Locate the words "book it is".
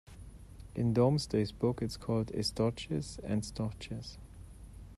1.59-1.97